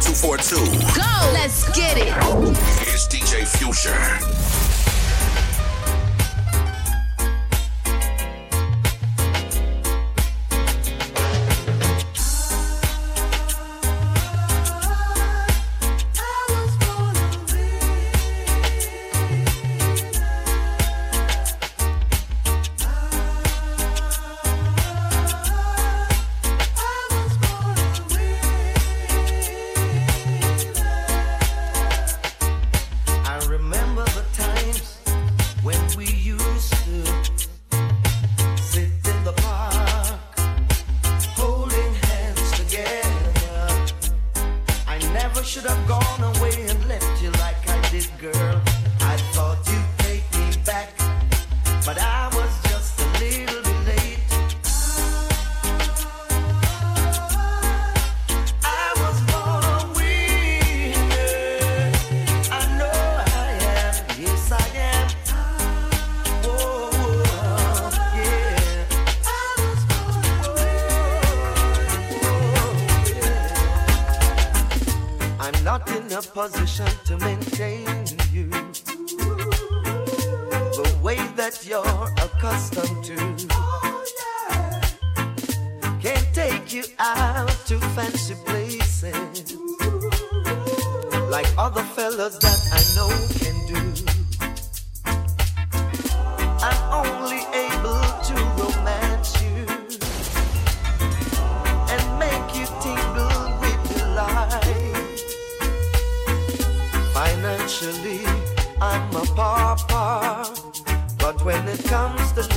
[0.00, 0.56] 242.
[0.98, 1.32] Go!
[1.34, 2.08] Let's get it.
[2.88, 4.39] It's DJ Future.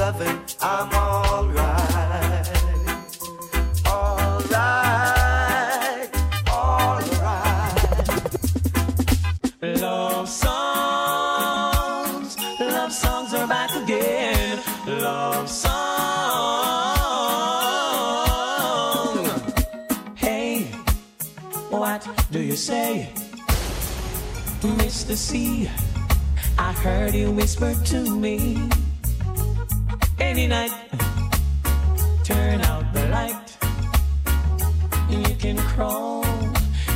[0.03, 2.49] loving, I'm alright.
[3.87, 4.49] Alright,
[6.50, 7.73] alright.
[9.61, 14.59] Love songs, love songs are back again.
[14.88, 15.72] Love song.
[20.16, 20.66] Hey,
[21.69, 23.09] what do you say?
[24.81, 25.16] Mr.
[25.16, 25.69] C,
[26.57, 28.69] I heard you whisper to me.
[32.24, 33.58] Turn out the light.
[35.09, 36.24] You can crawl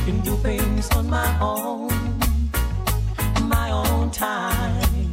[0.06, 1.90] and do things on my own,
[3.48, 5.12] my own time.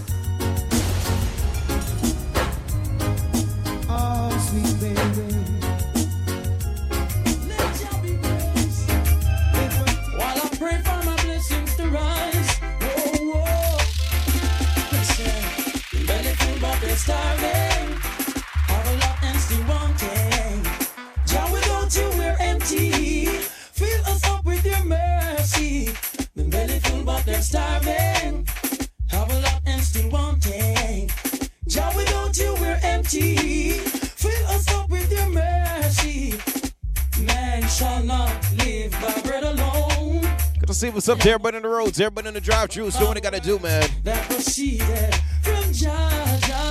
[41.09, 43.21] What's up to everybody on the roads, everybody on the drive throughs doing what they
[43.23, 43.89] gotta do, man.
[44.05, 46.69] That proceeded from Georgia.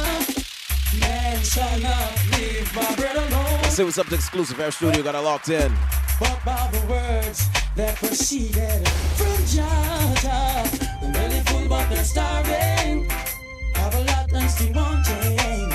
[1.00, 3.62] Man shall not leave my bread alone.
[3.64, 5.74] Let's see what's up to exclusive air studio, got it locked in.
[6.20, 8.88] But by the words that proceeded
[9.18, 9.38] from
[11.02, 13.10] the belly full but they're starving.
[13.74, 15.74] Have a lot and still wanting.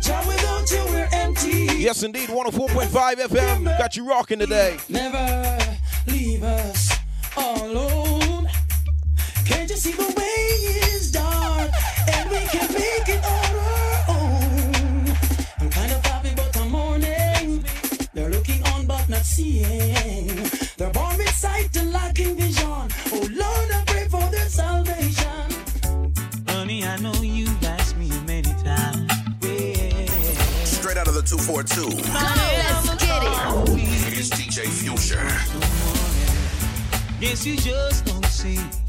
[0.00, 1.76] Jah without you we're empty.
[1.76, 2.28] Yes, indeed.
[2.28, 3.64] 104.5 FM.
[3.64, 4.76] Got you rocking today.
[4.88, 5.58] Never
[6.06, 6.95] leave us
[7.36, 8.48] alone.
[9.44, 11.70] Can't you see the way is dark
[12.08, 15.06] and we can make it on our own?
[15.60, 17.64] I'm kind of happy, but I'm mourning.
[18.14, 20.26] They're looking on but not seeing.
[20.76, 22.66] They're born with sight and lacking vision.
[23.12, 25.46] Oh Lord, I pray for their salvation.
[26.48, 29.10] Honey, I know you've asked me many times.
[29.42, 30.06] Yeah.
[30.64, 31.88] Straight out of the 242.
[32.12, 34.18] Let's get it.
[34.18, 35.65] It's DJ Future.
[37.18, 38.85] Guess you just don't see.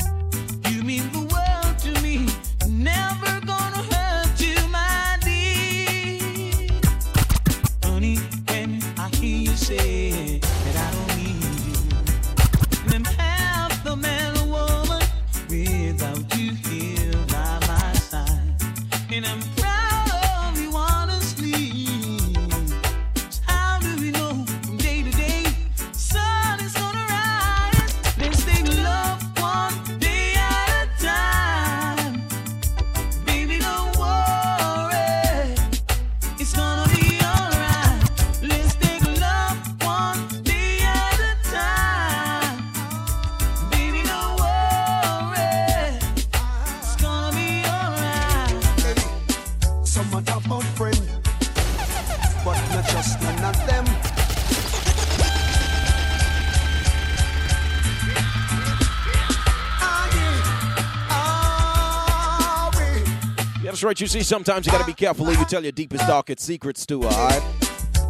[63.88, 64.01] Right.
[64.01, 67.04] You see, sometimes you gotta be careful who you tell your deepest, darkest secrets to,
[67.04, 67.42] alright?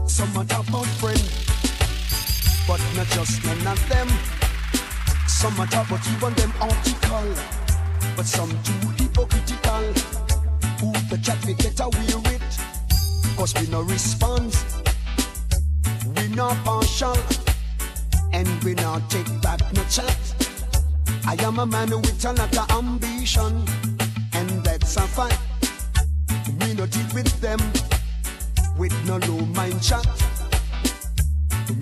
[0.08, 1.22] Some a talk about friend,
[2.68, 4.08] but not just none of them.
[5.28, 7.30] Some a talk about even them article,
[8.16, 9.84] but some too hypocritical.
[10.80, 13.36] Who the chat we get away with?
[13.38, 14.82] Cause we no response,
[16.16, 17.18] we no partial,
[18.34, 20.18] and we no take back no chat.
[21.26, 23.64] I am a man with a lot of ambition,
[24.34, 25.47] and that's a fact.
[26.54, 27.60] Me no deal with them
[28.78, 30.06] with no low mind chat.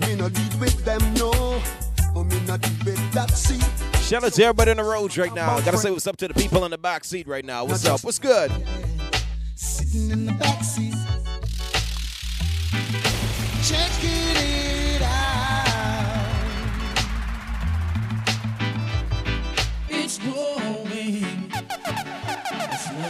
[0.00, 1.30] Me no deal with them, no.
[2.14, 3.60] Oh, me no deal with that see.
[4.00, 5.60] Shout out to everybody in the roads right now.
[5.60, 7.64] Gotta say what's up to the people in the back seat right now.
[7.64, 8.02] What's up?
[8.02, 8.50] What's good?
[9.54, 10.94] Sitting in the back seat.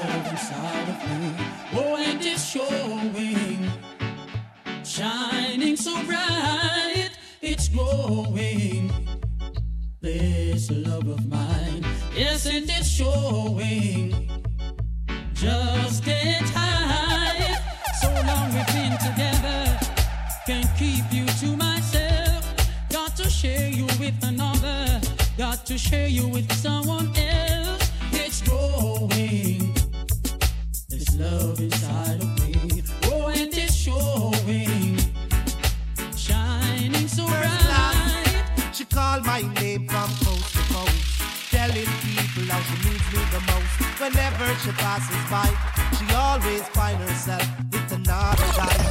[0.07, 1.35] Love inside of me.
[1.75, 3.71] Oh, and it's showing.
[4.85, 7.11] Shining so bright.
[7.43, 8.93] It's glowing.
[10.01, 11.85] This love of mine.
[12.15, 14.31] Yes, and it's showing.
[15.35, 17.59] Just get high.
[18.01, 19.79] So long we've been together.
[20.47, 22.45] Can't keep you to myself.
[22.91, 25.01] Got to share you with another.
[25.37, 27.91] Got to share you with someone else.
[28.13, 29.66] It's growing.
[31.19, 32.83] Love inside of me.
[33.05, 34.99] Oh, and it's showing.
[36.15, 38.45] Shining so bright.
[38.75, 43.41] She called my name from coast to coast, telling people how she needs me the
[43.49, 43.99] most.
[43.99, 45.49] Whenever she passes by,
[45.97, 48.86] she always finds herself with another guy.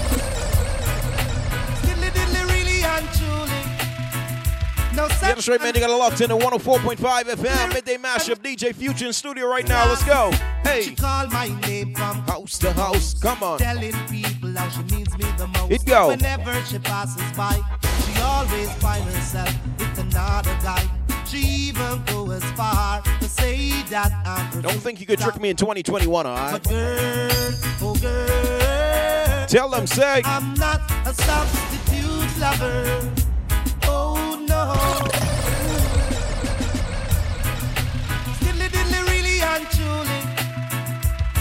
[4.95, 5.73] No Yeah, that's right, man.
[5.75, 7.73] You got it locked in to 104.5 FM.
[7.73, 8.35] Midday mashup.
[8.35, 9.89] DJ Future in studio right now.
[9.89, 10.31] Let's go.
[10.63, 10.83] Hey.
[10.83, 13.13] She called my name from House to house.
[13.13, 13.59] Come on.
[13.59, 15.71] telling people how she needs me the most.
[15.71, 16.07] It go.
[16.07, 17.59] Whenever she passes by,
[18.05, 20.89] she always finds herself with another guy.
[21.25, 25.49] She even go as far to say that I'm Don't think you could trick me
[25.49, 26.51] in 2021, all right?
[26.53, 30.21] But girl, oh girl, Tell them, say.
[30.23, 33.24] I'm not a substitute lover.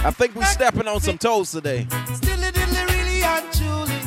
[0.07, 1.87] I think we're stepping on some toes today.
[1.89, 3.99] Diddly diddly really and truly.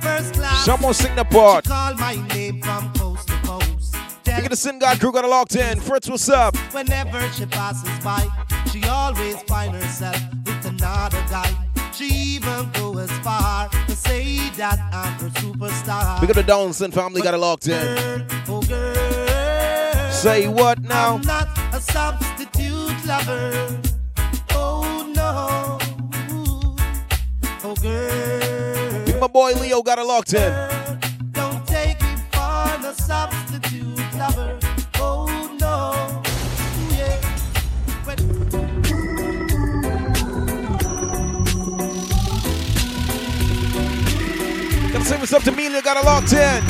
[0.00, 0.64] First class.
[0.64, 1.64] Someone sing the part.
[1.64, 3.94] Called my name from coast to coast.
[4.24, 5.78] Tell Look at the Sin God crew got locked in.
[5.78, 6.56] Fritz, what's up?
[6.72, 8.26] Whenever she passes by,
[8.72, 11.63] she always finds herself with another guy.
[11.96, 16.20] She even go as far to say that I'm her superstar.
[16.20, 18.26] We got the Donaldson family got it locked in.
[18.48, 21.14] Oh girl, Say what now?
[21.14, 23.80] I'm not a substitute lover.
[24.50, 25.78] Oh no,
[27.62, 29.04] oh girl.
[29.06, 30.52] Big my boy Leo got it locked in.
[31.30, 34.63] Don't take me for the substitute lover.
[45.04, 46.62] Say what's up to Amelia, got a locked in.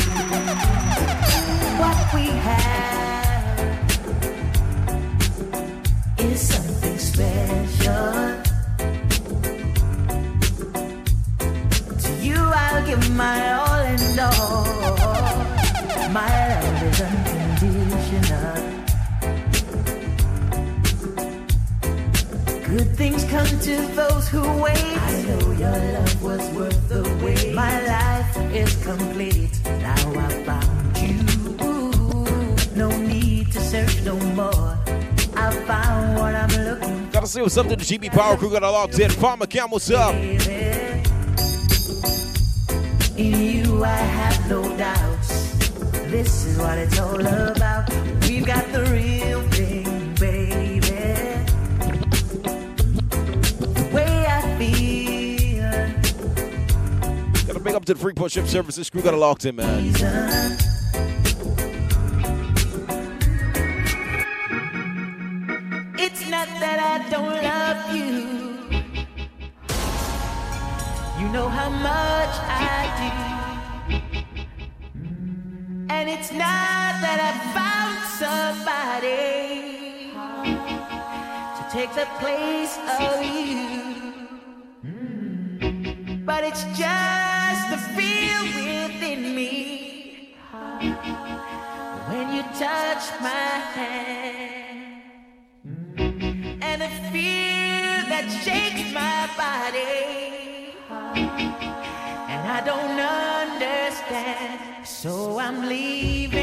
[1.78, 3.60] What we have
[6.18, 8.42] is something special.
[12.02, 14.64] To you, I'll give my all and all.
[16.10, 18.54] My love is unconditional.
[22.66, 24.76] Good things come to those who wait.
[24.76, 27.33] I know your love was worth the wait.
[27.54, 29.61] My life is complete.
[29.64, 31.23] Now I found you.
[32.75, 34.76] No need to search no more.
[35.37, 38.64] I found what I'm looking Gotta say what's up to the GB Power Crew, got
[38.64, 39.08] a locked in.
[39.08, 40.16] Farmer Cam, what's up?
[40.16, 40.40] In
[43.16, 45.52] you, I have no doubts.
[46.11, 47.88] This is what it's all about.
[48.23, 49.49] We've got the real
[57.84, 59.84] up to the Free Push Up Services crew, got a locked in, man.
[65.98, 68.04] It's not that I don't love you.
[71.20, 73.12] You know how much I do.
[75.90, 79.20] And it's not that I found somebody
[81.58, 83.84] to take the place of you.
[86.24, 87.33] But it's just
[92.14, 95.02] when you touch my hand.
[96.62, 100.75] And a fear that shakes my body.
[102.33, 102.99] And I don't
[103.50, 106.40] understand, so I'm leaving.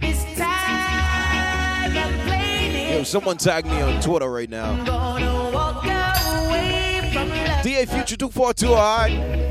[0.00, 4.72] This time I'm playing Yo, someone tag me on Twitter right now.
[4.72, 7.64] I'm gonna walk away from love.
[7.64, 9.49] DJ Future 242, alright?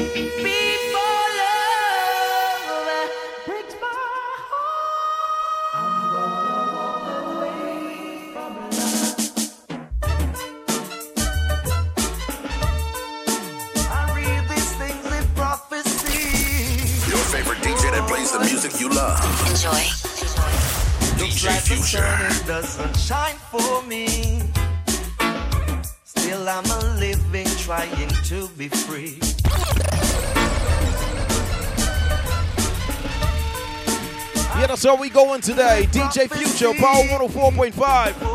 [0.00, 3.10] Before love
[3.44, 3.88] breaks my
[13.90, 17.10] I read these things in prophecy.
[17.10, 19.20] Your favorite DJ that plays the music you love.
[19.50, 19.68] Enjoy.
[21.20, 21.98] Looks DJ like the Future.
[21.98, 24.40] sun it doesn't shine for me.
[26.30, 29.18] Still, I'm a living, trying to be free.
[34.54, 35.88] Yeah, that's how we going today.
[35.90, 38.20] DJ Future, Power 104.5.
[38.20, 38.28] Boy.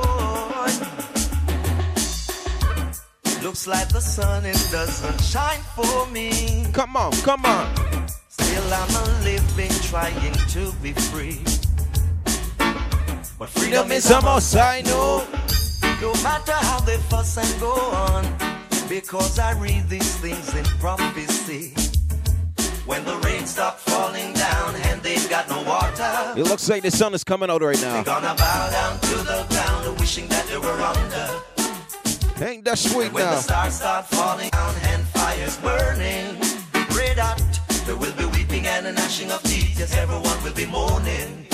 [3.46, 6.66] Looks like the sun it doesn't shine for me.
[6.74, 7.74] Come on, come on.
[8.28, 11.40] Still, I'm a living, trying to be free.
[13.40, 15.26] But freedom is a must, I know.
[16.02, 18.24] No matter how they fuss and go on,
[18.88, 21.74] because I read these things in prophecy.
[22.86, 26.92] When the rain stops falling down and they've got no water, It looks like the
[26.92, 28.04] sun is coming out right they're now.
[28.04, 32.46] gonna bow down to the ground, wishing that they were under.
[32.46, 33.40] Ain't that sweet When the now?
[33.40, 36.38] stars start falling down and fires burning,
[36.94, 37.42] pray that
[37.86, 39.80] there will be weeping and a gnashing of teeth.
[39.80, 41.48] Yes, everyone will be mourning.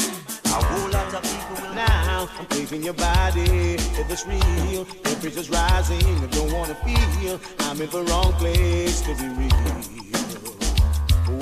[0.52, 5.50] A whole lot of people will Now I'm thinking your body, if it's real, temperature's
[5.50, 10.02] rising, I don't wanna feel I'm in the wrong place to be real.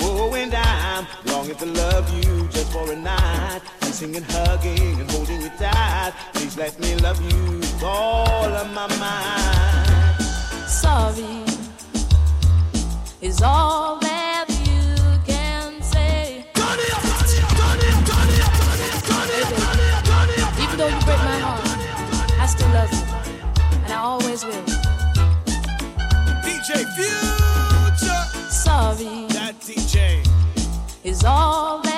[0.02, 5.10] Oh, and I'm longing to love you just for a night, kissing and hugging and
[5.10, 6.12] holding you tight.
[6.34, 10.22] Please let me love you with all of my mind.
[10.68, 11.44] sorry
[13.20, 14.29] is all that
[24.44, 24.74] always will.
[26.42, 28.22] DJ Future.
[28.50, 30.24] Sorry That DJ.
[31.04, 31.89] is all that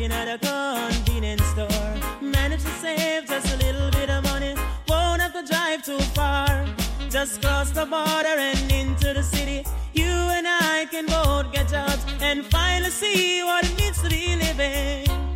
[0.00, 1.94] Working at a convenience store.
[2.22, 4.54] Manage to save just a little bit of money.
[4.88, 6.64] Won't have to drive too far.
[7.10, 9.62] Just cross the border and into the city.
[9.92, 14.36] You and I can both get jobs and finally see what it means to be
[14.36, 15.29] living.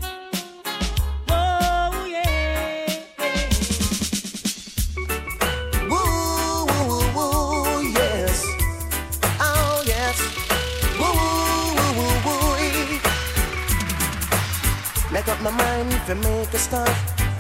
[15.25, 16.91] Make up my mind if you make a start.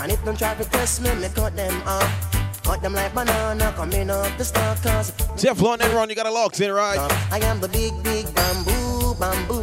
[0.00, 2.62] And if them try to test me, me cut them off.
[2.64, 4.82] Cut them like banana coming up the stalk.
[4.82, 6.96] Cause Teflon and Ron, you got a locks in, right?
[7.30, 9.60] I am the big, big bamboo, bamboo.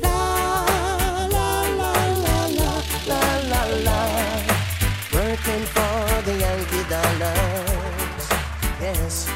[0.00, 0.64] La,
[1.28, 4.00] la, la, la, la, la, la, la.
[5.12, 8.24] Working for the Yankee dollars.
[8.80, 9.28] Yes.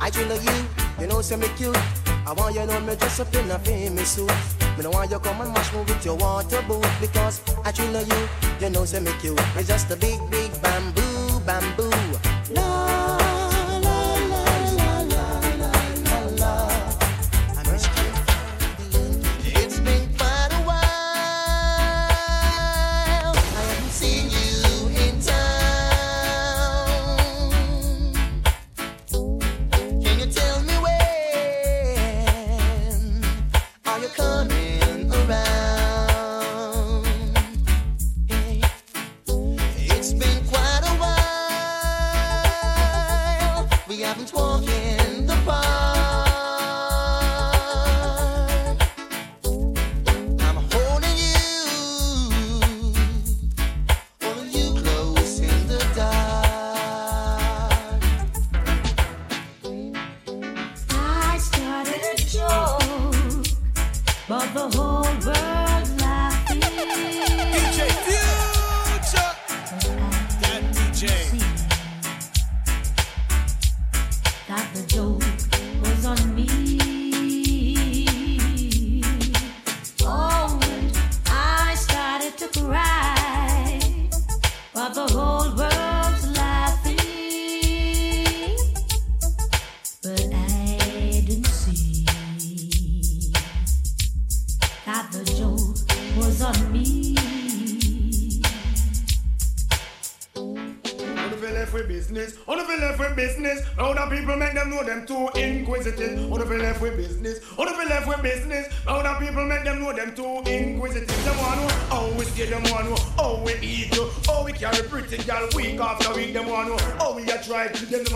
[0.00, 0.66] I drill you,
[0.98, 1.78] you know, say me cute.
[2.24, 4.30] I want you know me dress up in a famous suit.
[4.76, 8.00] Me don't want you come and mash me with your water boot because I drill
[8.00, 8.28] you,
[8.60, 9.38] you know, say me cute.
[9.56, 11.90] It's just a big, big bamboo, bamboo.
[12.54, 13.01] La,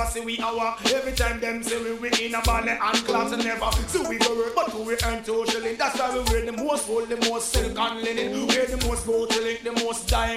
[0.05, 0.77] say we our.
[0.87, 3.71] Every time them say we we in a ballet and class and never.
[3.89, 5.77] So we go work, but we earn shilling?
[5.77, 8.47] That's why we wear the most gold, the most silk and linen.
[8.47, 8.66] Wear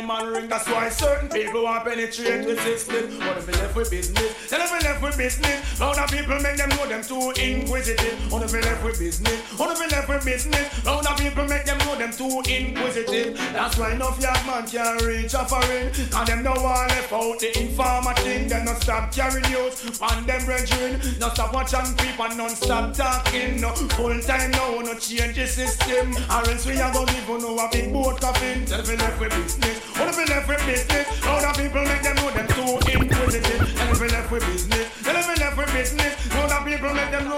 [0.09, 0.47] diamond ring.
[0.47, 3.21] That's why certain people want penetrate with system.
[3.21, 6.69] If we left with business, then we left with business, now the people make them
[6.69, 8.17] know them too inquisitive.
[8.31, 11.77] If we left with business, if we left with business, now the people make them
[11.79, 13.37] know them too inquisitive.
[13.53, 15.87] That's why enough young man can't reach a foreign.
[16.15, 18.47] And them no want left out the informer thing.
[18.47, 20.99] Them not stop carrying news on them brethren.
[21.19, 23.61] No stop watching people non-stop talking.
[23.61, 26.15] No full time now, no change the system.
[26.29, 28.65] Or else we are gonna live on a big boat coffin.
[28.65, 29.98] Tell me left with business.
[29.99, 31.07] Wanna be left with business.
[31.27, 33.61] All the people make them know them too inquisitive.
[33.79, 36.93] And if we left with business, then if we left with business, all the people
[36.93, 37.28] make them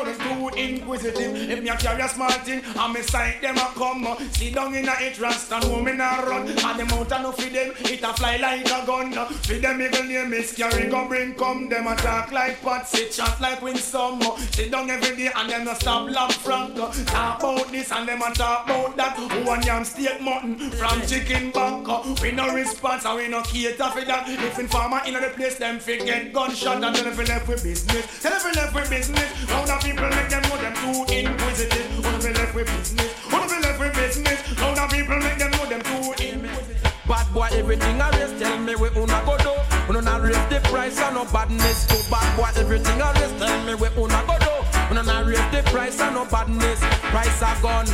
[0.82, 1.50] inquisitive.
[1.50, 4.18] If me a carry a small thing, and me sight them a come.
[4.32, 6.48] Sit down in a rust and woman a run.
[6.48, 9.12] And them out no feed them, it a fly like a gun.
[9.44, 11.70] Feed them name is carry go bring come.
[11.70, 14.22] Them a talk like pot, sit shot like win some.
[14.52, 16.76] Sit down every day and them no stop love frank.
[16.76, 19.18] Talk about this and them a talk about that.
[19.46, 22.22] One yam steak mutton from chicken back.
[22.22, 24.28] We no response and we no cater for that.
[24.28, 28.22] If informer in the place, them forget gunshot and then if we left with business.
[28.22, 31.88] Then if we left with business, how the people make them know them too inquisitive.
[32.04, 35.52] When we left with business, when we left with business, how the people make them
[35.52, 36.82] know them too inquisitive.
[37.08, 39.54] Bad boy, everything I raise, tell me where una go do.
[39.90, 41.86] Una not raise the price and no badness.
[41.88, 44.54] To bad boy, everything I raise, tell me where una go do.
[44.92, 46.80] Una not raise the price and no badness.
[47.14, 47.86] Price a gun,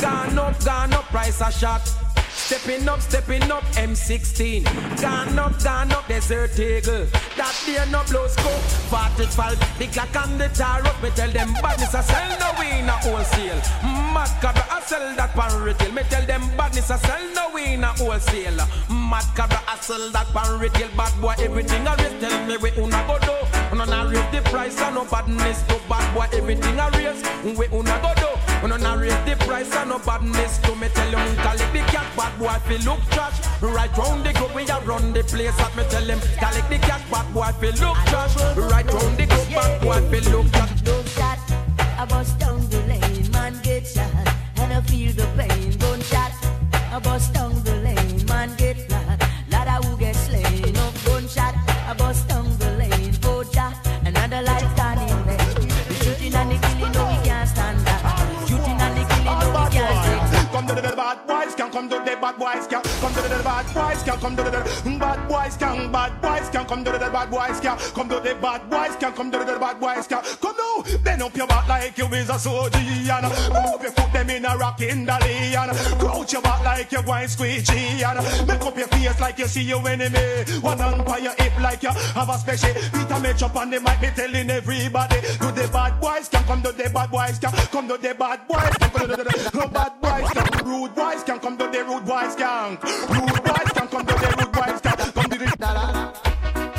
[0.00, 1.82] gone up, gone up, price a shot.
[2.50, 4.64] Stepping up, stepping up, M16.
[5.00, 7.06] Gone up, gone up, desert eagle.
[7.36, 8.66] That day no blow scope.
[9.20, 11.00] It fall, the clock and the tar up.
[11.00, 13.62] Me tell them badness I sell no a wholesale.
[14.10, 15.92] Mad cabra I sell that pan retail.
[15.92, 18.56] Me tell them badness I sell no a wholesale.
[18.90, 20.88] Mad cabra I sell that pan retail.
[20.96, 22.20] Bad boy everything I raise.
[22.20, 23.36] Tell me we una go do.
[23.72, 25.62] Una not raise the price and no badness.
[25.68, 27.22] To bad boy everything I raise.
[27.56, 28.49] We una go do.
[28.62, 30.58] Una not raise the price and no badness.
[30.58, 33.40] To me tell you collect the cat bad boy fi look trash.
[33.62, 35.58] Right round the globe we a run the place.
[35.58, 38.36] At me tell him collect the cat bad boy fi look trash.
[38.56, 40.80] Right round the globe bad boy fi look trash.
[40.82, 41.38] Don't shot,
[41.98, 45.76] I bust down the lane, man get shot, and I feel the pain.
[45.78, 46.32] Don't shot,
[46.92, 47.49] I bust down
[61.70, 64.42] can come to the bad boys can come to the bad boys can come to
[64.42, 68.20] the bad boys can bad boys can come to the bad boys can come to
[68.20, 71.46] the bad boys can come to the bad boys can come now bend up your
[71.46, 75.54] back like you is a soldier and move your foot them in a rocking dolly
[75.54, 79.46] and crouch your back like you going squeegee and make up your face like you
[79.46, 83.42] see your enemy one hand by your hip like you have a special Peter Mitch
[83.42, 86.90] up on the mic be telling everybody to the bad boys can come to the
[86.90, 90.59] bad boys can come to the bad boys can come to the bad boys can
[90.62, 94.28] rude boys can come to the rude boys can rude boys can come to the
[94.38, 95.50] rude boys can come to the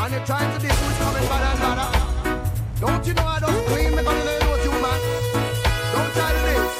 [0.01, 1.89] And you're trying to be who's coming bad and badder.
[2.79, 4.99] Don't you know I don't make all the know you man.
[5.93, 6.73] Don't try to this.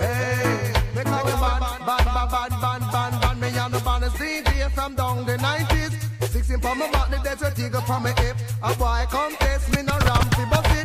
[0.00, 3.34] Hey, make like a bad, bad, bad, bad, bad, bad, bad.
[3.40, 5.92] Me and the band is DJ from down the 90s.
[6.28, 8.36] Sixteen from my back, the desert eagle from my hip.
[8.62, 9.73] A boy come test me,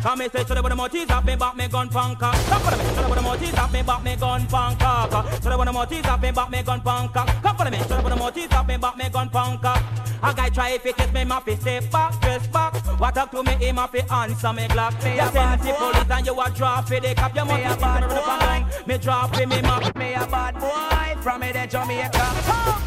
[0.00, 0.02] it.
[0.02, 2.32] Come me say to the bottom of teeth up me back me gun panka.
[2.48, 2.84] Come for me.
[2.84, 5.40] To the bottom of teeth up me back me gun panka.
[5.40, 7.42] To the bottom of teeth up me back me gun panka.
[7.42, 7.78] Come for me.
[7.78, 9.82] To the bottom of teeth up me back me gun panka.
[10.22, 12.74] A guy try if it test me, ma fi step back, dress back.
[13.00, 15.02] What talk to me, him a fi answer me glock.
[15.02, 17.34] Me a send the police and you a drop for the cop.
[17.34, 18.84] You must be bad boy.
[18.86, 19.96] Me drop for me map.
[19.96, 22.26] Me a bad boy from me the Jamaica.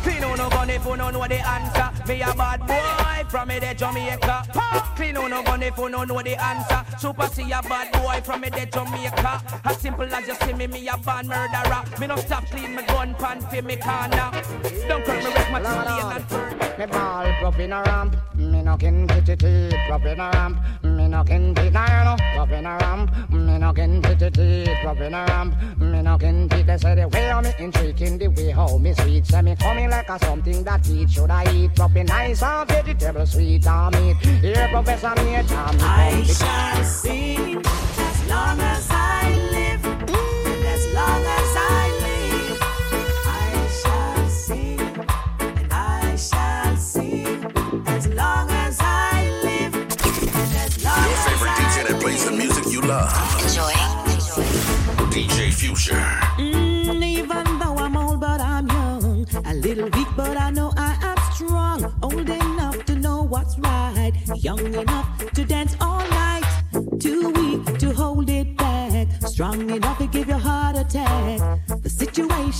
[0.04, 1.90] Clean on no gun if you no know the answer.
[2.08, 4.44] Me a bad boy from me the Jamaica.
[4.96, 6.84] Clean on no gun if you no know the answer.
[6.98, 9.42] Super see a bad boy from me the Jamaica.
[9.66, 11.84] As simple as you see me, me a bad murderer.
[12.00, 14.32] Me no stop clean me gun pan for me corner.
[14.88, 16.54] Don't call me wreck my teeth and.
[16.80, 20.58] Me ball prop in a ramp, me no kin titty teeth prop in a ramp,
[20.82, 24.78] me no kin teeth na no prop in a ramp, me no kin titty teeth
[24.82, 26.66] prop in a ramp, me no kin teeth.
[26.66, 29.90] They say the way how me intriguing, the way how me sweet, say me coming
[29.90, 34.18] like a something that eat should I eat, propping nice and vegetable sweet and meat.
[34.42, 35.78] Here Professor me a jam.
[35.82, 42.60] I shall sing as long as I live, and as long as I live,
[43.26, 44.80] I shall sing,
[45.40, 47.28] and I shall sing
[47.88, 52.26] as long as I live, and as long Your as favorite I DJ that plays
[52.26, 53.12] the music you love.
[53.44, 53.74] Enjoy.
[55.14, 55.94] DJ Future.
[56.38, 56.63] Mm,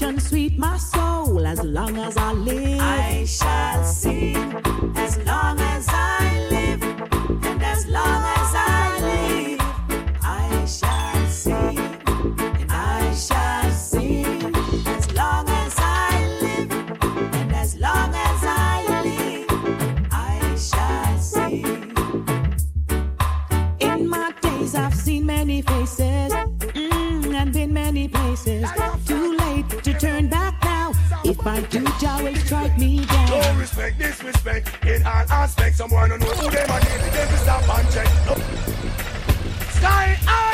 [0.04, 2.82] situation sweet my soul as long as I live.
[2.82, 4.63] I shall sing
[31.44, 33.30] to Jah will strike me down.
[33.30, 35.78] No respect, disrespect in all aspects.
[35.78, 38.08] Someone who know who and need them to stop and check.
[38.26, 38.36] No.
[39.72, 40.53] Sky, are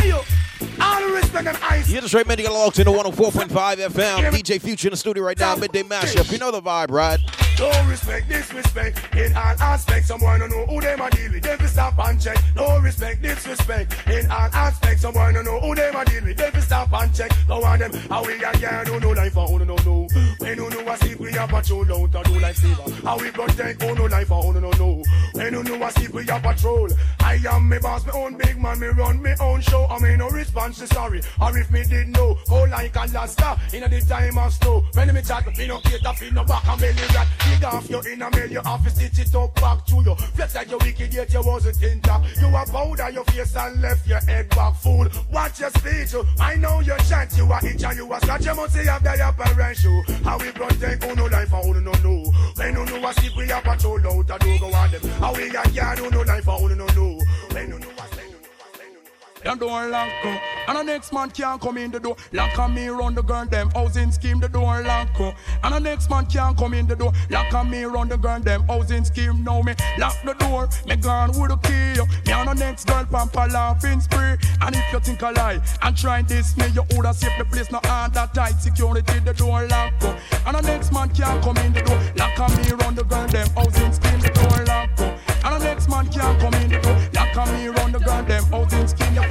[1.09, 4.31] You're the straight man, you got locked into 104.5 FM.
[4.31, 6.31] DJ Future in the studio right now, midday mashup.
[6.31, 7.19] You know the vibe, right?
[7.59, 10.07] No respect, disrespect in all aspects.
[10.07, 11.43] Someone who know who them a deal with.
[11.43, 12.37] Them to stop and check.
[12.55, 15.01] No respect, disrespect in all aspects.
[15.01, 16.37] Someone who know who them a deal with.
[16.37, 17.31] Them to stop and check.
[17.47, 17.91] Go on them.
[18.09, 20.07] How we a girl do no life who no know.
[20.37, 20.97] When you know a
[21.39, 22.83] a patrol out and do like fever.
[23.03, 25.03] How we protect who oh, no life for who no know.
[25.33, 26.89] When you know a sleep, we a patrol.
[27.21, 29.87] I am me boss, me own big man, me run me own show.
[29.89, 31.21] I mean no response sorry.
[31.41, 34.83] Or if me did know, go like Alaska in the time of snow.
[34.93, 37.27] When me chat, me no cater for no back and belly rat.
[37.49, 40.15] Dig off your inner mail, you have to stitch it up back to you.
[40.15, 42.37] Flex like your wicked yet you wasn't intact.
[42.41, 45.07] You a powder your face and left your head back fool.
[45.31, 46.25] Watch your speech, you.
[46.39, 48.45] I know your chant, you a itch and you a scratch.
[48.45, 50.01] You must say have the apparent show.
[50.23, 52.31] How we protect who no life and who no know.
[52.55, 55.01] When you know a sleep, we a patrol out and do go on them.
[55.19, 57.19] How we a yard who no life and who no know.
[57.51, 60.37] When you know a The door lock uh,
[60.69, 62.15] And the next man can't come in the door.
[62.31, 65.31] Lock on me run the girl them housing scheme The door lock uh,
[65.63, 67.11] And the next man can't come in the door.
[67.31, 69.73] Lock on me run the girl them housing scheme Now me.
[69.97, 73.99] Lock the door Me gone with the key Me and the next girl pamper laughing
[73.99, 74.37] spree.
[74.61, 77.71] And if you think I lie And try this me You woulda save the place
[77.71, 78.61] No that tight.
[78.61, 81.99] Security the door lock uh, And the next man can't come in the door.
[82.15, 85.65] Lock on me run the girl them housing scheme The door lock uh, And the
[85.65, 86.95] next man can't come in the door.
[87.15, 89.23] Lock on me run the girl them housing scheme You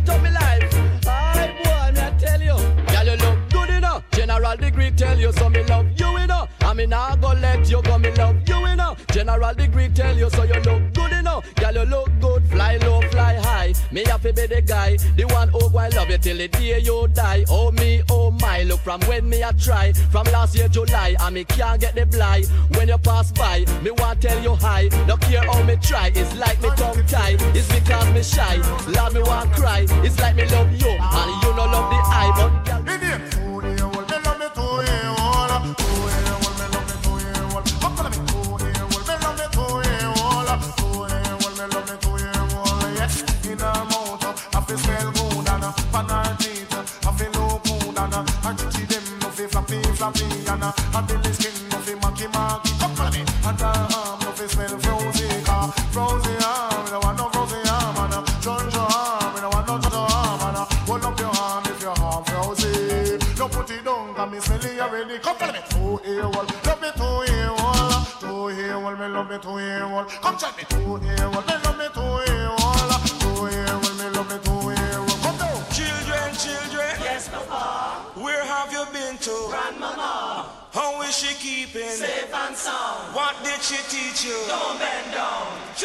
[0.00, 1.06] light up my life.
[1.06, 2.56] Aye, boy, me I tell you.
[2.92, 4.04] Girl, you look good enough.
[4.12, 6.50] General degree tell you, so me love you enough.
[6.60, 8.49] I mean, I go let you go, me love you.
[9.12, 11.44] General degree tell you, so you look good enough.
[11.56, 13.74] Girl, you look good, fly low, fly high.
[13.90, 16.78] Me have to be the guy, the one who I love you till the day
[16.78, 17.44] you die.
[17.48, 19.92] Oh me, oh my, look from when me I try.
[20.10, 22.46] From last year July, and me can't get the blind.
[22.76, 24.88] When you pass by, me want tell you hi.
[25.06, 27.36] No care how me try, it's like me tongue tie.
[27.54, 28.56] It's because me shy,
[28.88, 29.86] love me want cry.
[30.04, 33.39] It's like me love you, and you no love the eye, but.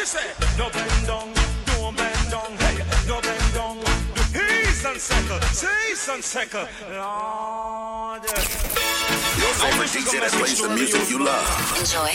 [0.06, 0.12] Down.
[0.12, 1.32] She said, no bend down,
[1.66, 3.76] don't bend down, hey, no bend down.
[4.32, 6.68] He's on second, he's on second.
[6.92, 8.22] Lord.
[9.36, 11.46] Your favorite DJ that plays the music you love.
[11.78, 12.12] Enjoy.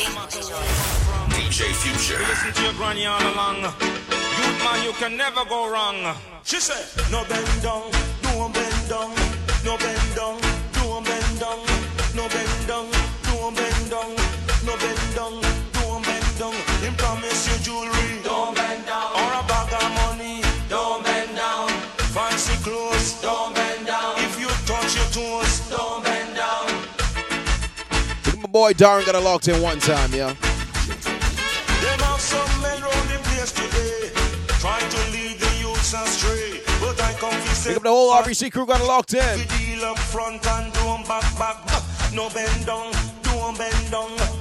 [1.32, 2.20] DJ Future.
[2.20, 3.62] Listen to your granny all along.
[3.62, 6.16] Youth man, you can never go wrong.
[6.44, 9.12] She said, no bend down, don't bend down,
[9.66, 10.40] no bend down,
[10.74, 11.60] don't bend down,
[12.16, 12.88] no bend down,
[13.24, 14.16] don't bend down,
[14.66, 15.61] no bend down, don't bend
[16.42, 16.54] down.
[16.82, 19.10] Him promise you jewelry, Don't bend down.
[19.20, 21.70] or a bag of money, Don't bend down.
[22.16, 23.22] fancy clothes.
[23.22, 24.14] Don't bend down.
[24.18, 26.66] If you touch your toes, Don't bend down.
[28.42, 30.28] My boy Darren got it locked in one time, yo.
[31.84, 34.10] Them have some men round the place today,
[34.64, 36.62] trying to lead the youths astray.
[36.82, 39.38] But I come to up the whole RBC crew got it locked in.
[39.40, 41.84] We deal up front and don't back, back, back.
[42.14, 44.41] No bend down, don't bend down, no bend down.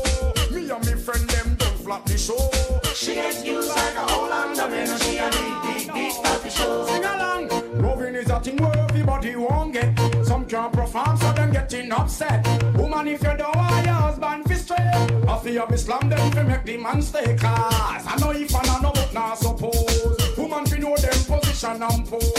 [1.91, 2.93] them the show.
[2.93, 6.85] She get used like a whole underwear, she a big, big, big flap the show.
[6.87, 7.47] Sing along.
[7.81, 9.99] Loving is a thing where everybody won't get.
[10.25, 12.45] Some can't perform, so them getting upset.
[12.75, 16.43] Woman, if you don't want your husband fi straight, I feel be slam them fi
[16.43, 18.05] make the man stay class.
[18.07, 20.37] I know if I know what not suppose.
[20.37, 22.30] Woman fi know them position and pose.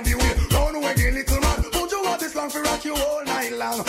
[0.00, 0.56] on the way.
[0.56, 1.64] Run away, little man.
[1.74, 3.84] Would you want this long for rock you all night long?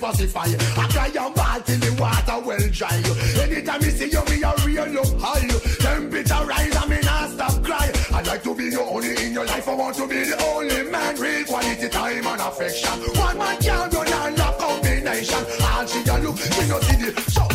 [0.00, 0.48] pacify.
[0.80, 2.96] I cry and ball till the water well dry.
[3.42, 5.46] Anytime you see you, me a real up high.
[5.78, 7.92] Temperature rise and me not stop cry.
[8.10, 9.68] I like to be your only in your life.
[9.68, 11.16] I want to be the only man.
[11.20, 12.98] Real quality time and affection.
[13.20, 15.44] One man can't run and love combination.
[15.62, 17.48] All she can look, she no see the show.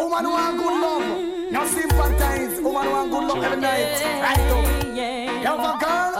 [0.00, 1.52] Woman want good love.
[1.52, 2.60] No sympathize.
[2.62, 4.02] Woman want good love every night.
[4.22, 4.96] Right up.
[4.96, 5.42] Yeah.
[5.42, 6.13] Have a girl.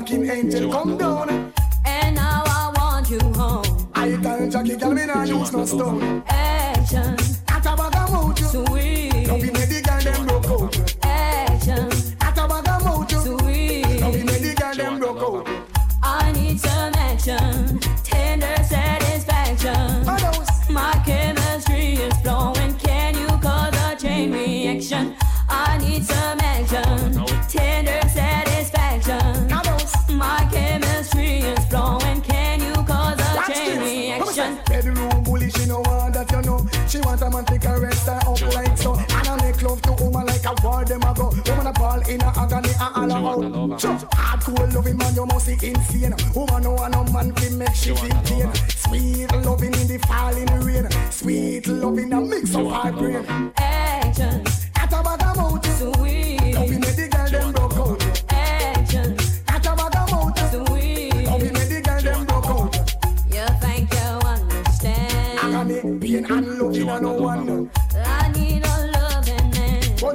[0.00, 1.52] walking angel, come down.
[1.84, 3.90] And now I want you home.
[3.94, 6.22] I tell Jackie, girl, me not use no stone.
[6.26, 7.16] Action.
[7.48, 8.46] I Atabaga, won't you?
[8.46, 9.09] Sweet.
[42.10, 43.80] in a agony and all out.
[43.80, 46.14] Hardcore loving man, you must be insane.
[46.34, 48.52] Woman, no one, no man can make she in pain.
[48.68, 50.88] Sweet loving in the falling rain.
[51.10, 53.24] Sweet loving a mix of high brain.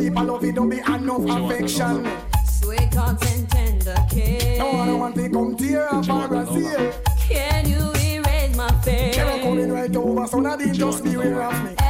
[0.09, 2.07] people love it, don't be enough affection.
[2.45, 4.59] Sweet hearts and tender care.
[4.59, 6.93] No I don't want to come tear up our Brazil.
[7.27, 9.15] Can you erase my face?
[9.15, 11.84] Can I come in right over, so now they just beware of me.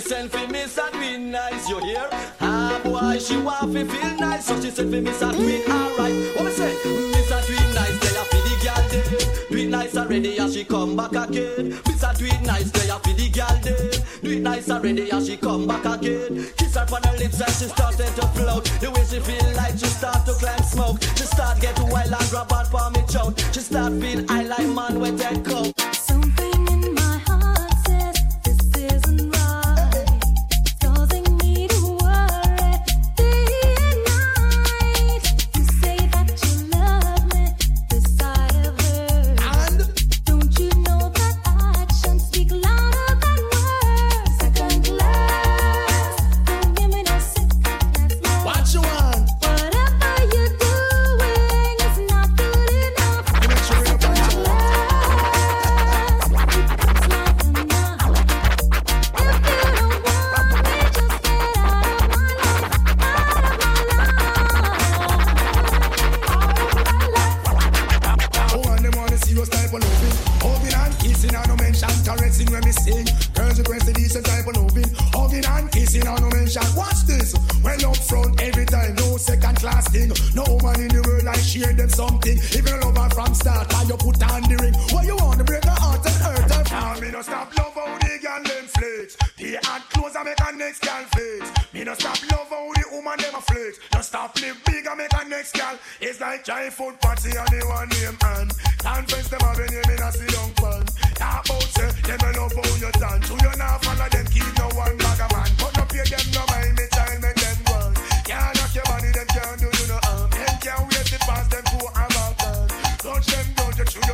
[0.00, 2.08] she send for me and we nice, you hear?
[2.40, 6.36] Ah boy, she want to feel nice, so she send for me and we alright.
[6.36, 6.74] What me say?
[6.84, 9.48] Miss and we nice, tell her for the girl day.
[9.50, 11.80] Do it nice already as she come back again.
[11.86, 13.90] Miss and do nice, tell her for the girl day.
[14.22, 16.46] Do it nice already as she come back again.
[16.56, 18.64] Kiss her on the lips and she started to float.
[18.80, 21.02] The way she feel like she start to climb smoke.
[21.16, 23.38] She start get wild and grab out for me throat.
[23.52, 25.74] She start feel I like man with that coke.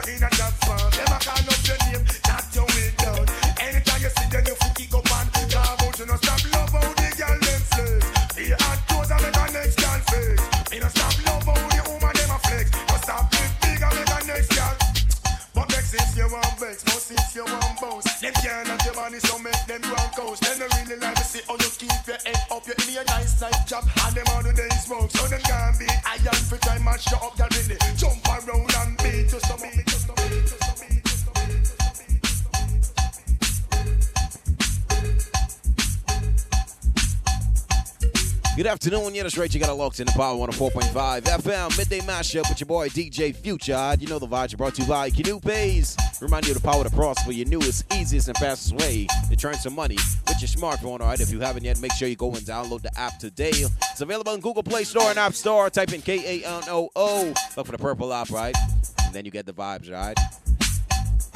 [0.08, 1.05] In a job farm.
[38.76, 39.52] Afternoon, yeah, that's right.
[39.54, 43.34] You got a locked in the Power 104.5 FM midday mashup with your boy DJ
[43.34, 43.96] Future.
[43.98, 45.96] You know the vibes are brought to you by Kanoo Pays.
[46.20, 49.54] Remind you of the power to prosper, your newest, easiest, and fastest way to turn
[49.54, 49.96] some money
[50.28, 51.00] with your smartphone.
[51.00, 53.48] All right, if you haven't yet, make sure you go and download the app today.
[53.48, 55.70] It's available in Google Play Store and App Store.
[55.70, 57.32] Type in K A N O O.
[57.56, 58.54] Look for the purple app, right?
[59.06, 60.18] And then you get the vibes, right?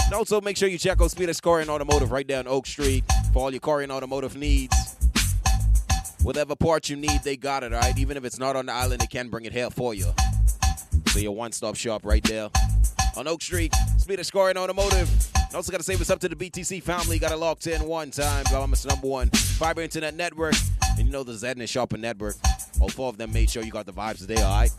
[0.05, 3.45] And also make sure you check out SpeedX Korean Automotive right down Oak Street for
[3.45, 4.90] all your Korean automotive needs.
[6.23, 7.97] Whatever part you need, they got it, all right?
[7.99, 10.13] Even if it's not on the island, they can bring it here for you.
[11.09, 12.51] So your one-stop shop right there
[13.17, 13.73] on Oak Street.
[13.97, 15.09] SpeedX Korean Automotive.
[15.55, 17.19] Also got to say what's up to the BTC family.
[17.19, 18.45] Got it locked in one time.
[18.45, 20.55] Bahamas number one fiber internet network.
[20.97, 22.37] And you know the Zen and Shopping Network.
[22.81, 24.71] All four of them made sure you got the vibes today, all right?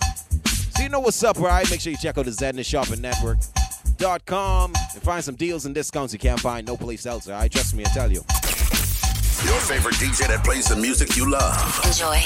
[0.46, 1.70] So you know what's up, right?
[1.70, 3.40] Make sure you check out the Zen and Shopping Network.
[3.98, 7.34] Dot com and find some deals and discounts you can't find no place else, all
[7.34, 7.52] right?
[7.52, 8.24] Trust me, I tell you.
[9.46, 11.82] Your favorite DJ that plays the music you love.
[11.84, 12.18] Enjoy.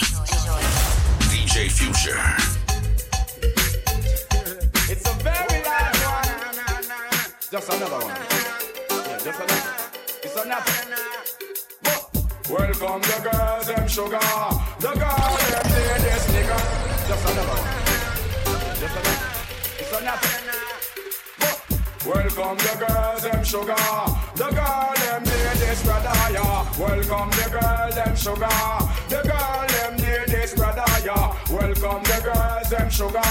[1.31, 2.19] DJ Future.
[4.91, 6.27] It's a very loud one.
[7.49, 8.15] Just another one.
[8.15, 9.73] Yeah, just another.
[10.23, 10.71] It's another.
[11.83, 12.25] One.
[12.49, 14.19] Welcome the girls, them sugar.
[14.79, 16.57] The girls, them ladies, nigga.
[17.07, 17.65] Just another one.
[18.79, 19.17] Just another.
[19.79, 20.44] It's another.
[22.05, 23.75] Welcome the girls, them sugar.
[24.35, 26.13] The girl, them ladies, brother.
[26.77, 28.47] Welcome the girl, them sugar.
[29.09, 30.85] The girl, them ladies, brother.
[31.49, 33.21] Welcome the girls, them sugar.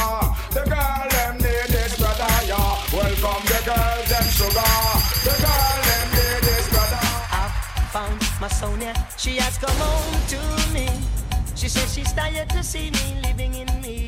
[0.51, 2.75] The girl, them ladies, brother, yeah.
[2.93, 4.75] Welcome the girls, them sugar.
[5.23, 7.03] The girl, them ladies, brother.
[7.31, 7.49] I
[7.93, 8.95] found my Sonia.
[9.17, 10.41] She has come home to
[10.75, 10.89] me.
[11.55, 14.04] She says she's tired to see me living in misery.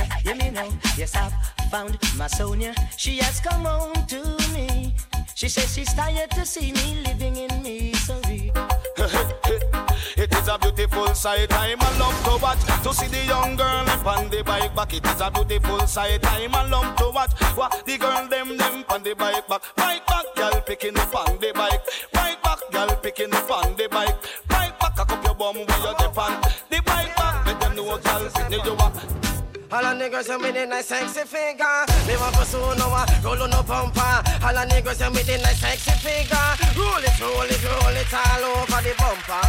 [0.00, 1.32] When me say, hear me now, yes I've
[1.70, 2.74] found my Sonia.
[2.96, 4.94] She has come home to me.
[5.34, 8.52] She says she's tired to see me living in misery.
[10.16, 13.88] It is a beautiful sight, I'm a love to watch To see the young girl
[14.04, 14.92] on the bike back.
[14.92, 18.84] It is a beautiful sight, I'm a love to watch What the girl them them
[18.90, 19.62] on the bike back.
[19.76, 21.80] Bike back, girl picking up on the bike.
[22.12, 24.16] Bike back, girl picking up on the bike.
[24.48, 27.76] Bike back, cock up your bum where you dip on The bike back, let them
[27.76, 29.29] know girl you up
[29.72, 31.86] All the niggas them with the nice sexy figure.
[32.06, 34.02] Me want pursue no one, roll on no bumper.
[34.42, 36.50] All the niggas them with the nice sexy figure.
[36.74, 39.42] Roll it, roll it, roll it all over the bumper.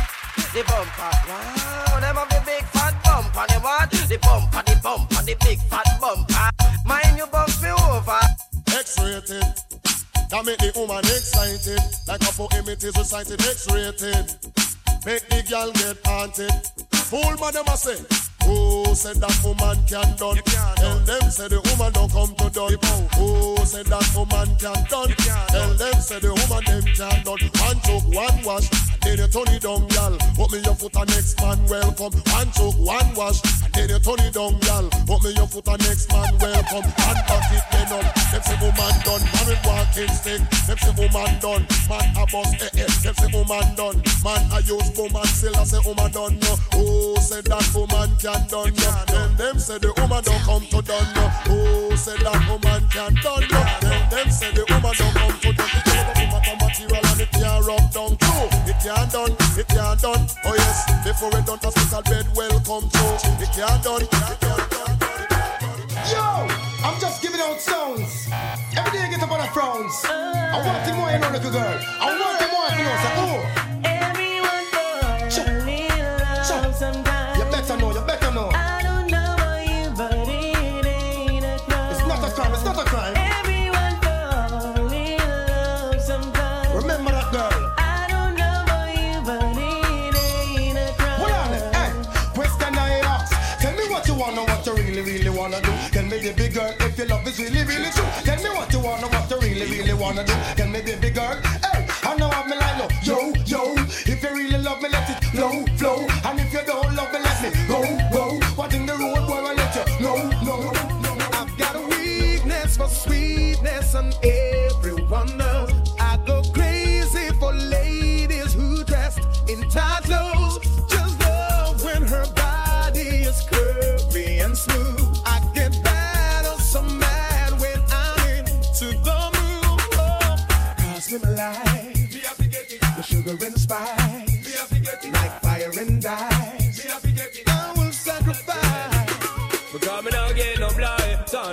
[0.54, 3.46] The bumper, wow, them have the big fat bumper.
[3.50, 6.50] They want the bumper, the bumper, the big fat bumper.
[6.86, 8.22] Mind you bump me over.
[8.78, 9.42] X-rated.
[10.30, 11.82] That make the woman excited.
[12.08, 13.42] Like a poem it is recited.
[13.42, 14.38] X-rated.
[15.04, 16.54] Make the girl get haunted.
[17.10, 17.98] Fool man them a say.
[18.46, 20.38] Who said that woman can done?
[20.76, 22.78] Tell them say the woman don't come to done.
[23.16, 25.12] Who said that woman can done?
[25.50, 27.42] Tell them say the woman them can done.
[27.62, 28.68] One took one wash,
[29.02, 30.18] then you turn it down, gal.
[30.36, 32.14] Put me your foot on next man welcome.
[32.14, 33.42] One took one wash,
[33.74, 34.90] then you turn it down, gal.
[35.08, 36.86] Put me your foot on next man welcome.
[36.86, 38.08] And back it then up.
[38.32, 40.42] Them say woman done, married walking stick.
[40.68, 42.90] Them say woman done, man a bust eh eh.
[43.04, 46.56] Them say woman done, man a use woman still I say woman done no.
[46.74, 48.92] Who said that woman can done no?
[49.08, 51.26] Then them say the woman don't come to done no.
[51.50, 53.62] Who said that woman can done no?
[53.82, 55.72] Then them say the woman don't come to done.
[55.72, 58.44] It can't go matter material and it can't rub down too.
[58.70, 60.24] It can't done, it can't done.
[60.46, 63.06] Oh yes, before it done hospital bed welcome to.
[63.44, 64.02] It can't done.
[66.10, 66.48] Yo,
[66.84, 68.28] I'm just giving out sounds.
[68.76, 70.04] Every day I get up on a frowns.
[70.04, 71.80] I want the more you know, little girl.
[72.00, 73.61] I want the more you know, say, oh.
[96.22, 98.06] Baby girl, if your love is really, really true.
[98.24, 100.34] Tell me what you wanna, what you really, really wanna do.
[100.56, 103.74] Tell me, baby girl, hey, I know I'm like, no, yo, yo.
[104.06, 106.08] If you really love me, let it flow, flow.
[106.26, 107.82] And if you don't love me, let me go,
[108.14, 108.40] go.
[108.56, 111.18] What in the road, boy, I let you know, no, no.
[111.34, 114.51] I've got a weakness for sweetness and everyone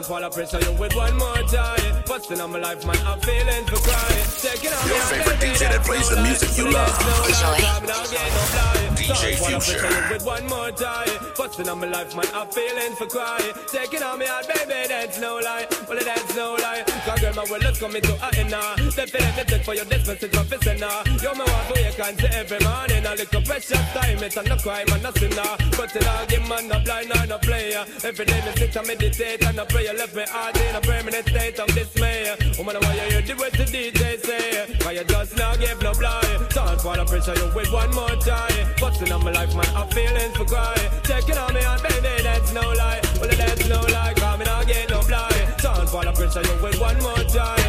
[0.08, 2.96] blind Don't fall a pressure you with one more time Busting on my life man
[3.06, 6.88] I'm feeling for crying Taking on Your favorite DJ that plays the music you love.
[6.88, 8.88] that's no.
[8.88, 8.97] Enjoy.
[9.08, 10.12] Because me not get no DJ a Future.
[10.12, 14.18] with one more time Busting on my life man I'm feeling for crying Taking on
[14.18, 15.66] me out baby that's no lie.
[15.88, 16.84] Well that's no lie.
[16.84, 20.04] Cause girl my world is coming to a end now Definitely take for your it's
[20.04, 23.06] professor now You're my wife who you can see every morning.
[23.06, 26.68] A little precious time it's no crime and no sinner But you know give man
[26.68, 27.84] no blind or no player.
[28.04, 30.80] Every day me sit and meditate and I pray you left me heart in a
[30.80, 32.36] permanent state of dismay.
[32.58, 34.76] Woman why you hear the words the DJ say.
[34.80, 38.16] Cause you just not give no blind Don't fall the pressure you with one more
[38.20, 39.64] time Busting on my life man?
[39.76, 40.74] I'm feeling for cry
[41.04, 43.00] Checking on me and baby that's no lie.
[43.20, 44.14] Well that's no lie.
[44.18, 45.54] Not get no blind.
[45.62, 47.67] Don't fall the pressure you with one more time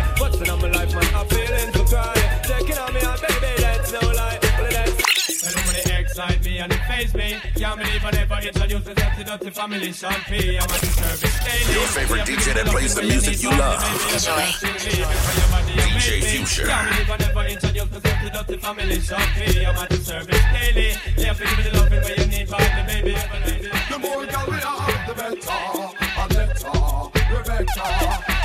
[7.00, 7.62] me and it face me.
[7.62, 9.92] Can't believe I never introduced myself to dirty family.
[9.92, 10.58] Sean P.
[10.58, 11.74] I'm at the service daily.
[11.74, 13.80] Your favorite DJ that plays the music you love.
[16.00, 16.68] DJ Future.
[16.68, 19.00] Can't believe I never introduced myself to dirty family.
[19.00, 19.66] Sean P.
[19.66, 20.94] I'm at the service daily.
[21.18, 23.16] Yeah, give me the loving where you need, baby, baby.
[23.90, 25.52] The more girl we have, the better,
[26.20, 26.72] and better,
[27.30, 28.39] the better.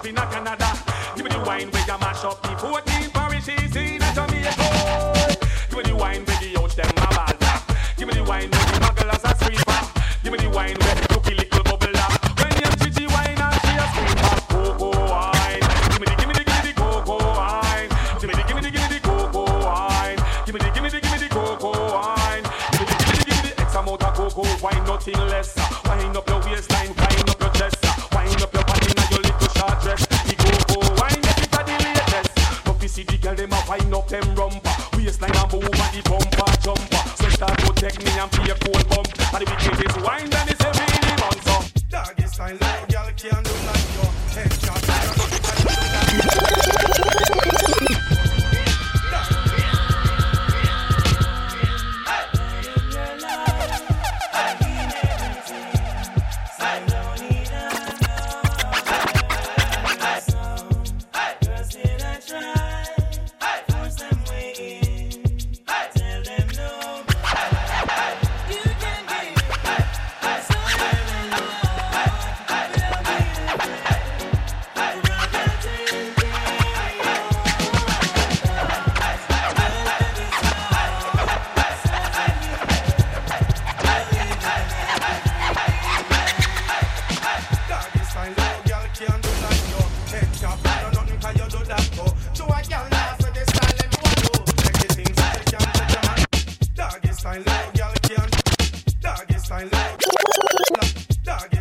[0.00, 0.72] Up in Canada.
[1.14, 2.09] Give me the wine where you mash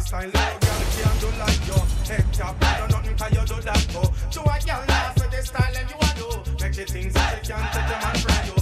[0.10, 1.76] Style, like girl can't do like you.
[2.03, 4.10] Take your bad or nothing can you do that for.
[4.32, 6.51] To a girl laugh with this style and you a do.
[6.64, 8.59] Make the things that you can't take your man from you.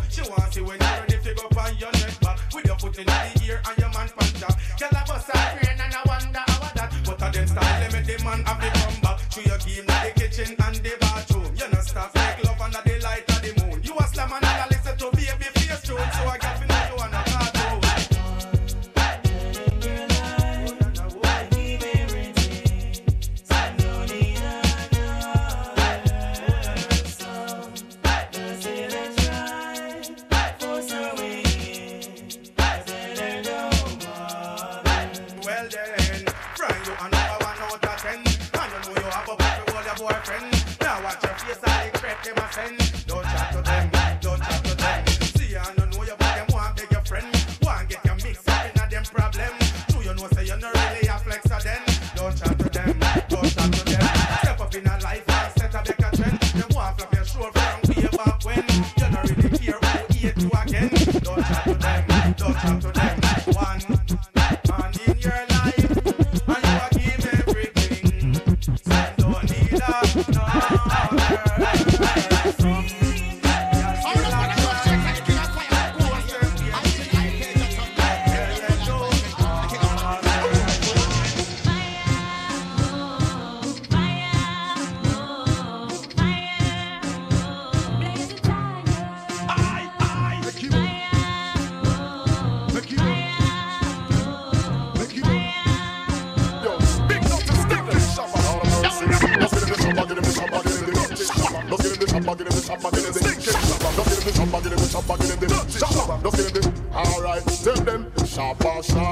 [108.50, 109.07] Abasha.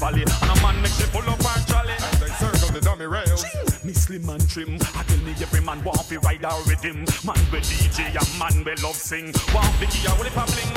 [0.00, 0.24] valley.
[0.24, 1.92] And a man make she pull up her trolley.
[1.92, 3.36] And they circle the dummy rail.
[3.84, 4.78] Me slim and trim.
[4.96, 7.04] I tell me every man want to ride out with him.
[7.22, 9.32] Man we DJ, and man we love sing.
[9.54, 10.69] Want to give a whip a bling.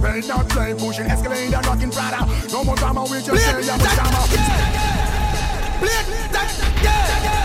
[0.00, 2.24] Well, not play, pushing, escalating, and rocking Prada.
[2.52, 4.26] No more drama, we just say I'm a drama.
[5.80, 6.48] Blade, that,
[6.82, 7.37] yeah.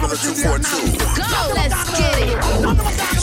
[0.00, 0.98] Number 242.
[0.98, 2.36] Go, let's get it.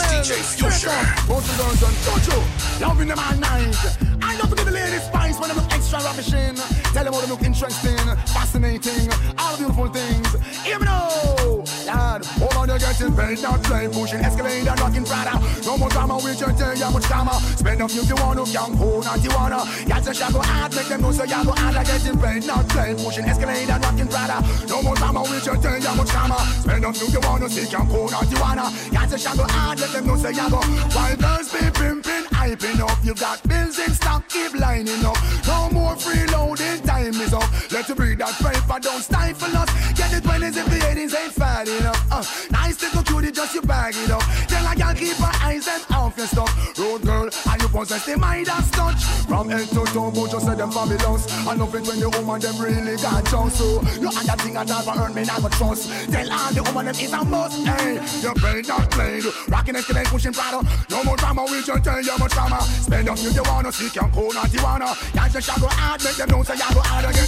[0.09, 0.89] DJ Future.
[1.27, 3.75] Both the guns on Jojo, loving them all night.
[4.21, 6.55] I love to give the ladies spice when they look extra ravishing.
[6.93, 7.97] Tell them how they look interesting,
[8.33, 10.27] fascinating, all beautiful things.
[10.63, 12.25] Hear me now, lad.
[12.25, 15.39] Hold on, you're getting paid, not play, pushing Escalade and rocking Prada.
[15.65, 17.33] No more drama with your day, you much drama.
[17.57, 19.63] Spend a few you want to, young ho, not you wanna.
[19.63, 21.75] I shall go hard, make them know so you go hard.
[21.75, 24.41] I getting paid, not play, pushing Escalade and rocking Prada.
[24.67, 26.37] No more drama with your day, you much drama.
[26.61, 28.71] Spend a few you want to, see young ho, not you wanna.
[29.13, 30.57] I shall go hard, let them know so you go.
[30.95, 35.17] While girls be pimping, hyping up, you got bills in stock, keep lining up.
[35.45, 36.62] No more freeloading,
[37.03, 37.71] time is up.
[37.71, 39.69] Let you breathe that paper, don't stifle us.
[39.93, 42.11] Get the 20s if the 80s ain't fat enough.
[42.11, 44.21] Uh, nice little cutie, just you bag it up.
[44.47, 46.77] Tell a girl keep her eyes them off your stuff.
[46.77, 49.03] Road girl, and you possess the mind as touch.
[49.27, 51.27] From head to toe, but just say them fabulous.
[51.47, 53.81] I love it when the woman them really got just so.
[53.95, 55.89] you No other thing at all for earn me go trust.
[56.11, 57.65] Tell all the woman them is a must.
[57.65, 59.23] Hey, you played not played.
[59.49, 60.61] Rocking Escalade, pushing Prado.
[60.89, 62.61] No more drama, we just tell you much drama.
[62.61, 64.93] Spend up you you wanna see can cool not you wanna.
[65.13, 67.27] Yeah, just go hard, make them know say you go hard again.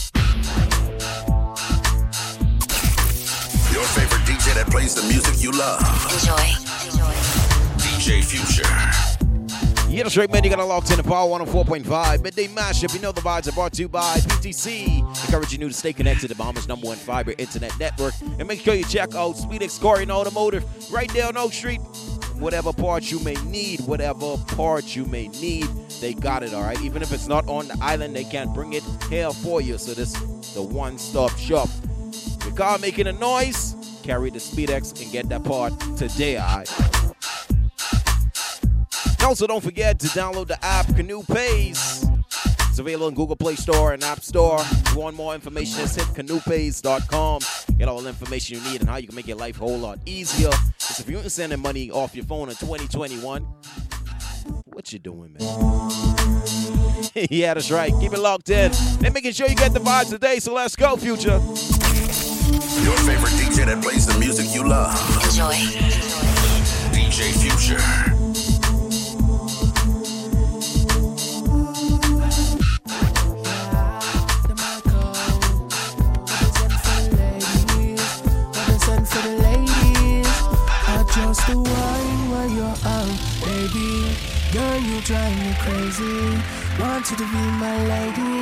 [3.74, 5.82] Your favorite DJ that plays the music you love.
[6.14, 6.36] Enjoy.
[6.86, 7.14] Enjoy.
[7.82, 9.06] DJ Future.
[9.90, 10.44] Yeah, that's right, man.
[10.44, 12.94] You got to locked in the Power 104.5 Midday Mashup.
[12.94, 15.00] You know the vibes are brought to you by BTC.
[15.26, 18.14] Encouraging you new to stay connected to Bahamas' number one fiber internet network.
[18.38, 21.80] And make sure you check out SpeedX Korean Automotive right there on Oak Street.
[22.40, 25.68] Whatever parts you may need, whatever parts you may need,
[26.02, 26.80] they got it, all right?
[26.82, 29.78] Even if it's not on the island, they can bring it here for you.
[29.78, 30.14] So this
[30.54, 31.70] the one-stop shop.
[32.44, 36.70] Your car making a noise, carry the SpeedX and get that part today, all right?
[39.24, 42.06] Also, don't forget to download the app Kanoo Pays.
[42.76, 44.60] It's available in Google Play Store and App Store.
[44.60, 47.42] If you want more information, just hit kanoopays.com.
[47.78, 49.78] Get all the information you need and how you can make your life a whole
[49.78, 50.50] lot easier.
[50.50, 53.44] Because if you ain't sending money off your phone in 2021,
[54.66, 55.90] what you doing, man?
[57.30, 57.94] yeah, that's right.
[58.02, 58.74] Keep it locked in.
[59.06, 60.40] And making sure you get the vibes today.
[60.40, 61.30] So let's go, future.
[61.30, 64.92] Your favorite DJ that plays the music you love.
[65.24, 65.54] Enjoy.
[66.92, 68.15] DJ Future.
[85.06, 86.18] Drive me crazy.
[86.80, 88.34] Want you to be my lady,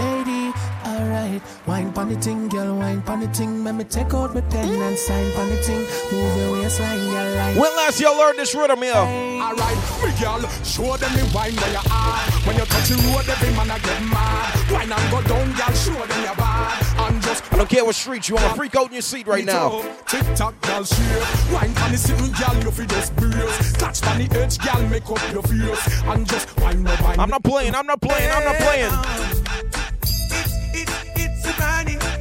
[0.00, 0.79] lady.
[0.86, 3.64] Alright, wine pon the ting, girl, wine pon the ting.
[3.64, 5.80] Let me take out my pen and sign pon the ting.
[6.10, 7.56] Move your waistline, girl, like.
[7.56, 8.94] When last y'all learned this rhythm here?
[8.94, 12.16] Alright, me girl, show them the wine where you are.
[12.46, 14.72] When you touch the road, every man I get mad.
[14.72, 16.86] Wine and go down, girl, show them your bad.
[16.98, 18.56] And just I don't care what street you on.
[18.56, 19.82] Freak out in your seat right now.
[20.06, 21.52] Tick tock, girl, shake.
[21.52, 23.76] Wine pon the sitting, girl, you feel just brace.
[23.76, 26.02] Catch pon the edge, girl, make up your face.
[26.04, 27.20] And just wine, no wine.
[27.20, 27.74] I'm not playing.
[27.74, 28.30] I'm not playing.
[28.30, 29.49] I'm not playing.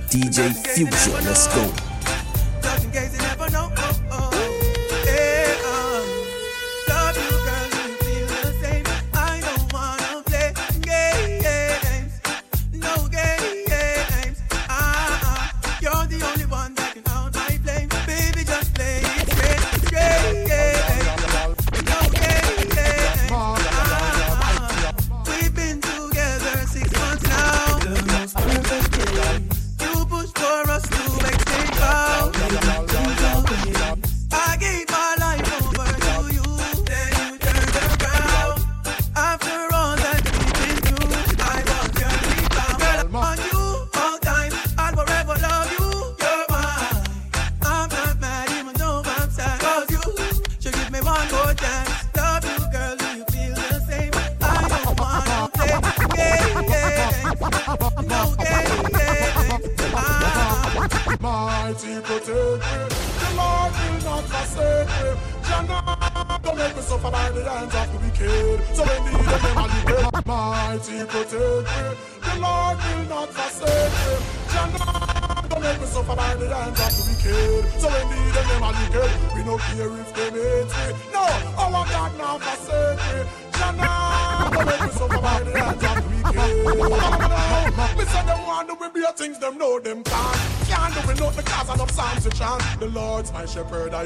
[0.10, 1.90] DJ Future, let's go.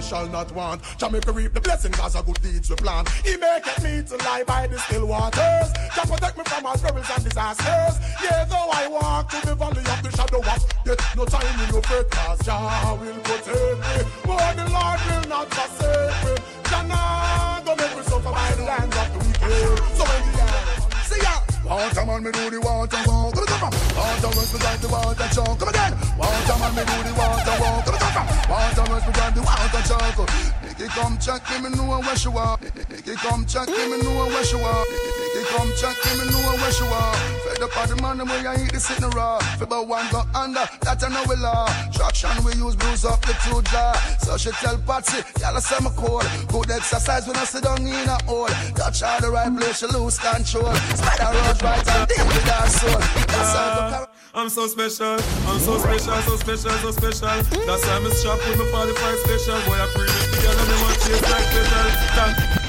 [0.03, 0.81] Shall not want.
[0.97, 3.09] Jamaica reap the blessings as a good deeds we plant.
[3.23, 5.71] He maketh me to lie by the still waters.
[5.95, 7.95] Can protect me from all perils and disasters.
[8.21, 11.73] Yeah, though I walk through the valley of the shadow of death, no time in
[11.73, 13.22] no fret, cause Jah will
[21.93, 23.35] Water man, me do the water walk.
[23.35, 23.69] Come come.
[23.93, 25.59] Water runs behind the water choke.
[25.61, 25.93] Come again.
[26.17, 27.85] Water man, me do the water walk.
[27.85, 28.27] Come come.
[28.49, 30.25] Water runs behind the water choke.
[30.65, 32.65] Nicky come check me, me know where she walk.
[32.89, 34.89] Nicky come check me, me know where she walk.
[34.89, 37.42] Nicky come check me, me know where she walk.
[37.53, 39.37] Fed up of the man, the way I eat the sitting raw.
[39.37, 41.69] Fi but one go under, that I know we law.
[41.93, 43.93] Traction we use bruise up the two jaw.
[44.25, 46.25] So she tell Patsy, y'all say me cold.
[46.49, 48.49] Good exercise when I sit down in a hole.
[48.73, 50.73] Touch all the right place, she lose control.
[50.97, 52.97] Spider road right and deal with her soul.
[53.29, 57.37] That's the ah, I'm so special, I'm so special, so special, so special.
[57.69, 59.57] That's why I'm strapped with my 45 special.
[59.69, 62.62] Boy, I bring it together, them want chase like special.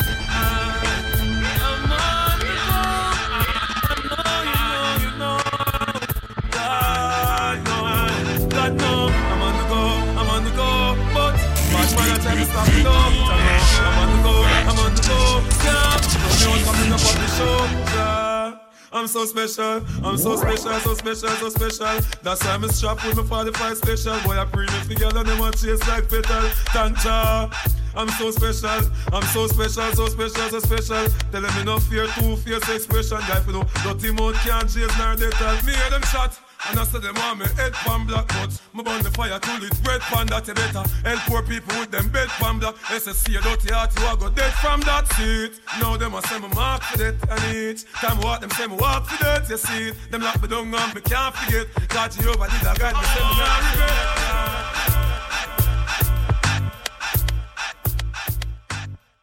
[12.54, 12.94] It up.
[12.94, 15.18] I'm on the go, I'm on the go,
[15.64, 15.98] yeah.
[16.22, 17.56] No news coming up on the show,
[17.94, 18.58] yeah.
[18.92, 22.00] I'm so special, I'm so special, so special, so special.
[22.22, 24.20] That's why I'm strapped with my 45 special.
[24.20, 26.48] Boy, I bring it together, them want chase like petal.
[26.70, 27.52] Tanja.
[27.96, 31.08] I'm so special, I'm so special, so special, so special.
[31.30, 33.18] Tell them no fear, two fierce expression.
[33.28, 35.26] Guy, for no dirty mouth can't chase nor they
[35.66, 36.38] me hear them shot.
[36.68, 39.52] And I said them want me head pan black but Me burn the fire to
[39.60, 42.74] lit bread pan that you better Help poor people with them bed pan black.
[42.88, 46.38] SSC a dirty heart you a go dead from that seat Now them a say
[46.38, 49.56] me mark for that and each Time walk them say me walk for that you
[49.56, 49.88] see.
[49.88, 51.66] It Them lock me down and me can't forget.
[51.88, 54.24] God Jehovah did a guide me say me not regret.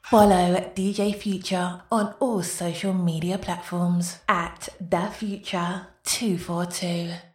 [0.03, 7.30] Follow DJ Future on all social media platforms at The Future 242.